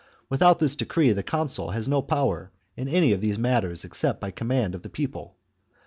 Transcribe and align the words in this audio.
Without 0.29 0.57
this 0.57 0.75
decree 0.75 1.11
the 1.13 1.21
consul 1.21 1.69
has 1.69 1.87
no 1.87 2.01
powers 2.01 2.49
in 2.75 2.87
any 2.87 3.11
of 3.11 3.21
these 3.21 3.37
matters 3.37 3.85
except 3.85 4.19
by 4.19 4.31
command 4.31 4.73
of 4.73 4.81
the 4.81 4.89
people. 4.89 5.35